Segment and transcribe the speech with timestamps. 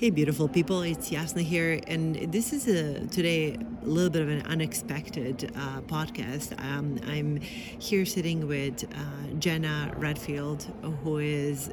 [0.00, 4.30] Hey, beautiful people, it's Jasna here, and this is a, today a little bit of
[4.30, 6.58] an unexpected uh, podcast.
[6.58, 10.66] Um, I'm here sitting with uh, Jenna Redfield,
[11.04, 11.70] who is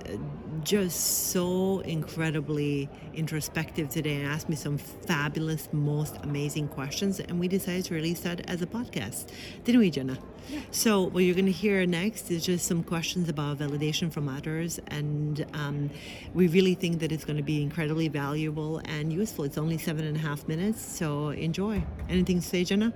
[0.64, 7.22] just so incredibly introspective today and asked me some fabulous, most amazing questions.
[7.22, 9.30] And we decided to release that as a podcast,
[9.64, 10.18] didn't we, Jenna?
[10.50, 10.60] Yeah.
[10.72, 14.80] So, what you're going to hear next is just some questions about validation from others.
[14.88, 15.90] And um,
[16.34, 19.44] we really think that it's going to be incredibly valuable and useful.
[19.46, 21.84] It's only seven and a half minutes, so enjoy.
[22.10, 22.92] Anything to say, Jenna?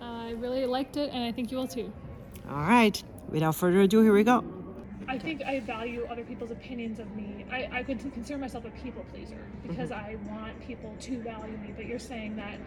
[0.00, 1.92] I really liked it, and I think you will too.
[2.48, 3.02] All right.
[3.28, 4.44] Without further ado, here we go.
[5.08, 7.44] I think I value other people's opinions of me.
[7.50, 10.06] I, I could consider myself a people pleaser because mm-hmm.
[10.06, 11.72] I want people to value me.
[11.76, 12.58] But you're saying that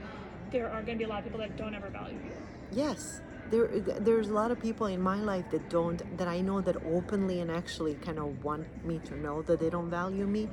[0.52, 2.36] there are going to be a lot of people that don't ever value you.
[2.74, 3.22] Yes.
[3.50, 3.68] There,
[4.08, 7.40] there's a lot of people in my life that don't, that I know that openly
[7.40, 10.50] and actually kind of want me to know that they don't value me.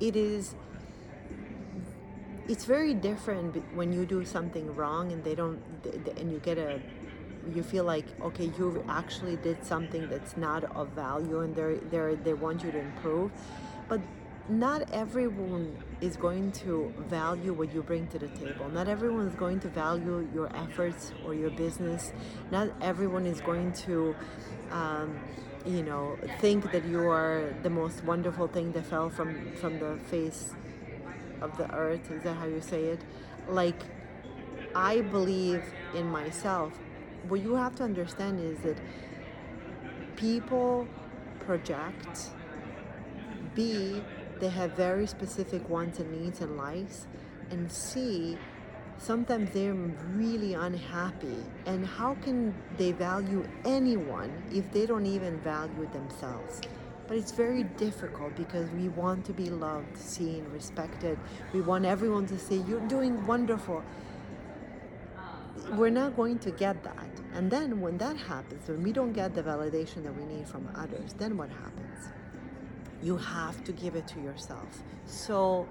[0.00, 0.54] It is,
[2.48, 5.60] it's very different when you do something wrong and they don't,
[6.16, 6.80] and you get a
[7.54, 12.14] you feel like okay you actually did something that's not of value and they they
[12.16, 13.30] they want you to improve.
[13.88, 14.00] But
[14.48, 18.68] not everyone is going to value what you bring to the table.
[18.70, 22.12] Not everyone is going to value your efforts or your business.
[22.50, 24.16] Not everyone is going to
[24.70, 25.18] um,
[25.66, 29.98] you know think that you are the most wonderful thing that fell from from the
[30.10, 30.50] face
[31.40, 33.00] of the earth is that how you say it?
[33.48, 33.80] Like
[34.74, 35.62] i believe
[35.94, 36.72] in myself.
[37.28, 38.78] What you have to understand is that
[40.16, 40.86] people
[41.40, 42.30] project
[43.54, 44.02] b
[44.40, 47.06] they have very specific wants and needs and likes
[47.50, 48.36] and c
[48.98, 51.36] sometimes they're really unhappy
[51.66, 56.60] and how can they value anyone if they don't even value themselves
[57.06, 61.18] but it's very difficult because we want to be loved seen respected
[61.52, 63.82] we want everyone to say you're doing wonderful
[65.72, 67.08] we're not going to get that.
[67.34, 70.68] And then when that happens, when we don't get the validation that we need from
[70.74, 72.08] others, then what happens?
[73.02, 74.82] You have to give it to yourself.
[75.06, 75.68] So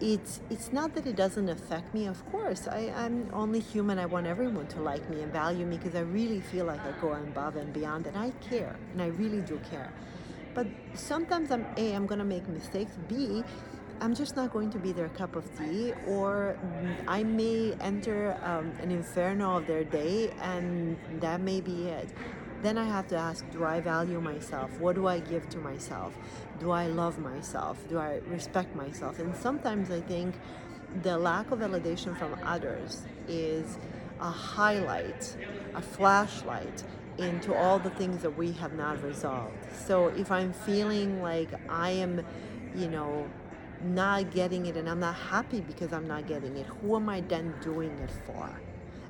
[0.00, 2.06] it's it's not that it doesn't affect me.
[2.06, 3.98] Of course, I, I'm only human.
[3.98, 6.92] I want everyone to like me and value me because I really feel like I
[7.00, 9.92] go above and beyond, and I care, and I really do care.
[10.54, 12.92] But sometimes I'm a I'm gonna make mistakes.
[13.08, 13.42] B
[14.00, 16.58] I'm just not going to be their cup of tea, or
[17.06, 22.08] I may enter um, an inferno of their day, and that may be it.
[22.64, 24.80] Then I have to ask Do I value myself?
[24.80, 26.14] What do I give to myself?
[26.58, 27.76] Do I love myself?
[27.90, 29.18] Do I respect myself?
[29.18, 30.34] And sometimes I think
[31.02, 33.76] the lack of validation from others is
[34.18, 35.36] a highlight,
[35.74, 36.84] a flashlight
[37.18, 39.58] into all the things that we have not resolved.
[39.86, 42.24] So if I'm feeling like I am,
[42.74, 43.28] you know,
[43.82, 47.20] not getting it and I'm not happy because I'm not getting it, who am I
[47.20, 48.48] then doing it for?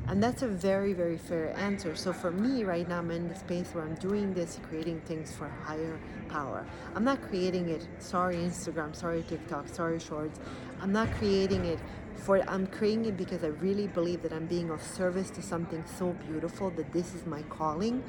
[0.06, 1.96] And that's a very, very fair answer.
[1.96, 5.34] So for me, right now, I'm in the space where I'm doing this, creating things
[5.34, 5.98] for higher
[6.28, 6.66] power.
[6.94, 10.38] I'm not creating it, sorry, Instagram, sorry, TikTok, sorry, Shorts.
[10.82, 11.78] I'm not creating it
[12.16, 15.82] for, I'm creating it because I really believe that I'm being of service to something
[15.98, 18.02] so beautiful that this is my calling.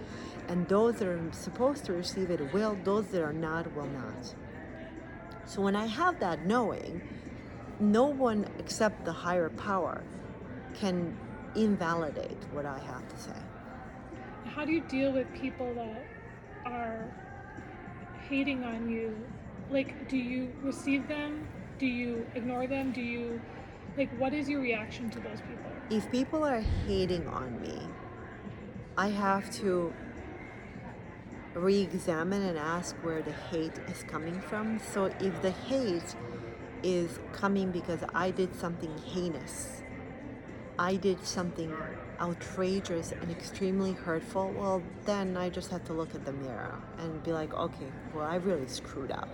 [0.50, 4.35] And those that are supposed to receive it will, those that are not, will not.
[5.45, 7.01] So when I have that knowing,
[7.79, 10.03] no one except the higher power
[10.73, 11.16] can
[11.55, 13.39] invalidate what I have to say.
[14.45, 16.05] How do you deal with people that
[16.66, 17.11] are
[18.29, 19.16] hating on you?
[19.69, 21.47] Like, do you receive them?
[21.79, 22.91] Do you ignore them?
[22.91, 23.41] Do you,
[23.97, 25.72] like, what is your reaction to those people?
[25.90, 27.81] If people are hating on me,
[28.97, 29.93] I have to
[31.53, 34.79] re examine and ask where the hate is coming from.
[34.79, 36.16] So if the hate
[36.84, 39.74] is coming because I did something heinous,
[40.77, 41.73] I did something
[42.19, 47.23] outrageous and extremely hurtful, well, then I just have to look at the mirror and
[47.23, 49.29] be like, okay, well, I really screwed up.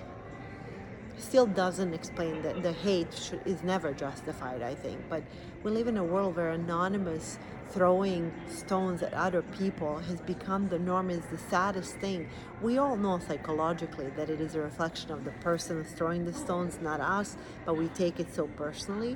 [1.17, 4.99] still doesn't explain that the hate should, is never justified, I think.
[5.09, 5.23] But
[5.63, 7.38] we live in a world where anonymous
[7.71, 12.27] throwing stones at other people has become the norm is the saddest thing
[12.61, 16.79] we all know psychologically that it is a reflection of the person throwing the stones
[16.81, 19.15] not us but we take it so personally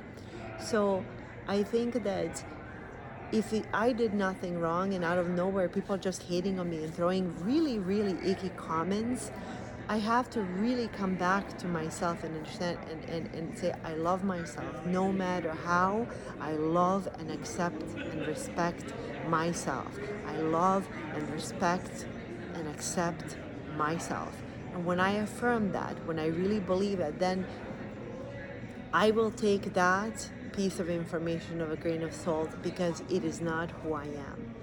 [0.59, 1.03] so
[1.47, 2.43] i think that
[3.31, 6.93] if i did nothing wrong and out of nowhere people just hating on me and
[6.93, 9.31] throwing really really icky comments
[9.87, 13.93] I have to really come back to myself and understand and, and, and say, I
[13.93, 16.07] love myself no matter how.
[16.41, 18.83] I love and accept and respect
[19.27, 19.87] myself.
[20.25, 22.07] I love and respect
[22.55, 23.37] and accept
[23.77, 24.35] myself.
[24.73, 27.45] And when I affirm that, when I really believe it, then
[28.91, 33.41] I will take that piece of information of a grain of salt because it is
[33.41, 34.55] not who I am.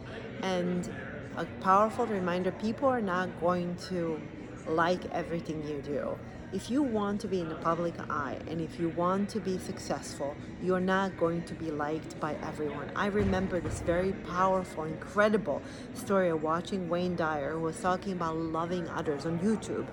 [0.42, 0.90] And
[1.36, 4.20] a powerful reminder people are not going to
[4.66, 6.18] like everything you do.
[6.52, 9.56] If you want to be in the public eye and if you want to be
[9.58, 12.90] successful, you're not going to be liked by everyone.
[12.94, 15.62] I remember this very powerful, incredible
[15.94, 19.86] story of watching Wayne Dyer who was talking about loving others on YouTube.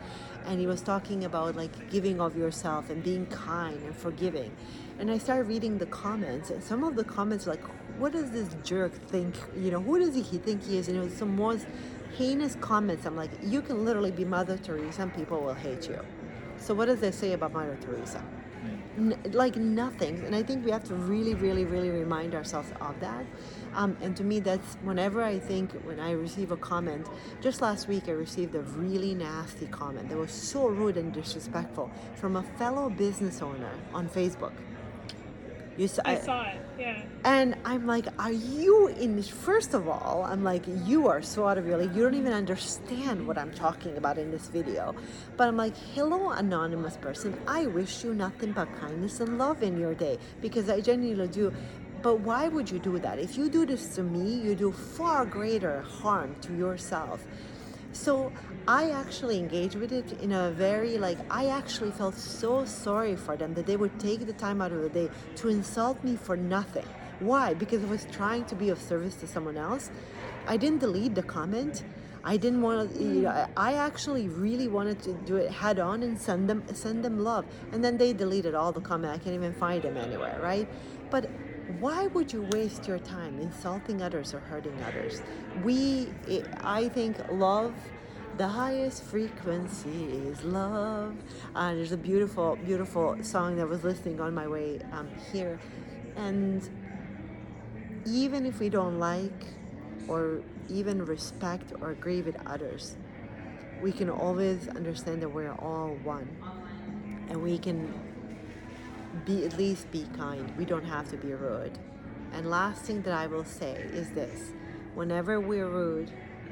[0.46, 4.52] And he was talking about like giving of yourself and being kind and forgiving.
[5.00, 7.64] And I started reading the comments, and some of the comments like,
[8.00, 9.34] what does this jerk think?
[9.56, 10.90] You know, who does he think he is?
[10.90, 11.66] And it was some most
[12.18, 13.06] heinous comments.
[13.06, 16.00] I'm like, you can literally be Mother Teresa and people will hate you.
[16.58, 18.24] So what does they say about Mother Teresa?
[18.98, 20.24] N- like nothing.
[20.26, 23.26] And I think we have to really, really, really remind ourselves of that.
[23.74, 27.08] Um, and to me, that's whenever I think, when I receive a comment,
[27.40, 31.90] just last week I received a really nasty comment that was so rude and disrespectful
[32.16, 34.54] from a fellow business owner on Facebook.
[35.80, 37.02] You saw, I, I saw it, yeah.
[37.24, 39.24] And I'm like, are you in?
[39.24, 41.96] First of all, I'm like, you are so out of your league.
[41.96, 44.94] You don't even understand what I'm talking about in this video.
[45.38, 47.40] But I'm like, hello, anonymous person.
[47.48, 51.54] I wish you nothing but kindness and love in your day because I genuinely do.
[52.02, 53.18] But why would you do that?
[53.18, 57.24] If you do this to me, you do far greater harm to yourself.
[57.92, 58.32] So
[58.68, 63.36] I actually engaged with it in a very like I actually felt so sorry for
[63.36, 66.38] them that they would take the time out of the day to insult me for
[66.38, 66.86] nothing.
[67.20, 67.54] Why?
[67.54, 69.90] Because I was trying to be of service to someone else.
[70.48, 71.84] I didn't delete the comment.
[72.24, 73.04] I didn't want to.
[73.04, 73.50] You know, mm.
[73.58, 77.46] I actually really wanted to do it head on and send them send them love.
[77.72, 79.14] And then they deleted all the comment.
[79.14, 80.68] I can't even find them anywhere, right?
[81.10, 81.30] But
[81.80, 85.22] why would you waste your time insulting others or hurting others?
[85.64, 86.10] We,
[86.62, 87.74] I think, love.
[88.38, 91.16] The highest frequency is love.
[91.56, 95.60] Uh, there's a beautiful, beautiful song that I was listening on my way um, here,
[96.16, 96.68] and
[98.06, 99.46] even if we don't like
[100.08, 102.96] or even respect or agree with others,
[103.82, 106.30] we can always understand that we're all one,
[107.30, 107.94] and we can
[109.26, 110.56] be at least be kind.
[110.58, 111.78] We don't have to be rude.
[112.34, 114.54] And last thing that I will say is this
[114.96, 116.12] whenever we're rude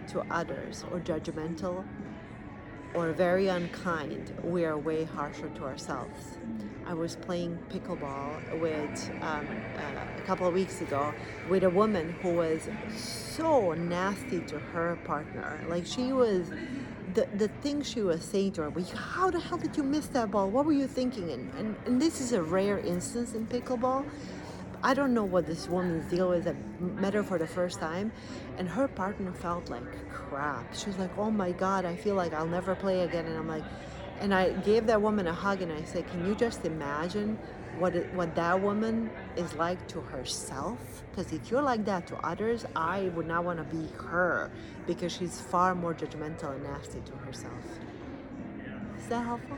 [0.10, 1.86] to others or judgmental
[2.94, 6.38] or very unkind, we are way harsher to ourselves.
[6.86, 11.14] I was playing pickleball with um, uh, a couple of weeks ago
[11.50, 15.60] with a woman who was so nasty to her partner.
[15.68, 16.50] Like she was
[17.18, 20.06] the, the thing she was saying to her, well, how the hell did you miss
[20.10, 20.52] that ball?
[20.52, 21.32] What were you thinking?
[21.32, 24.06] And, and, and this is a rare instance in pickleball.
[24.84, 26.46] I don't know what this woman's deal is.
[26.46, 28.12] I met her for the first time,
[28.60, 30.76] and her partner felt like crap.
[30.76, 33.48] She was like, "Oh my God, I feel like I'll never play again." And I'm
[33.48, 33.64] like,
[34.20, 37.40] and I gave that woman a hug, and I said, "Can you just imagine
[37.80, 42.16] what it, what that woman is like to herself because if you're like that to
[42.18, 44.50] others i would not want to be her
[44.88, 47.54] because she's far more judgmental and nasty to herself.
[48.98, 49.58] Is that helpful